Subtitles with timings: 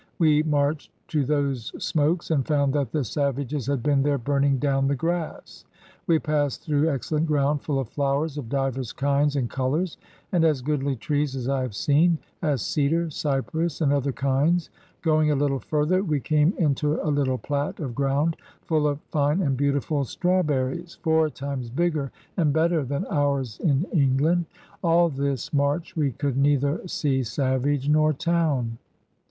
[0.17, 4.43] Wee marched to those smoakes and f oimd that the Savages had beene there burn
[4.43, 5.63] ing downe the grasse.
[6.07, 9.99] •••We passed through excellent groimd full of Flowers of divers kinds and colours,
[10.31, 14.69] and as goodly trees as I have scene, as cedar, cipresse and other kindes;
[15.03, 18.33] going a little further we came into a little plat of groimd
[18.63, 23.83] full oi fine and beautif ull strawberries, foure times bigger and better than ours in
[23.93, 24.45] England.
[24.83, 28.79] All this march we could neither see Savage nor Towne."'